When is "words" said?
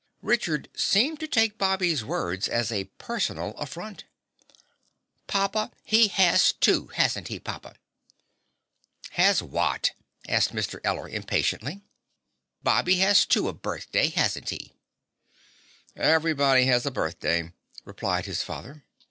2.03-2.47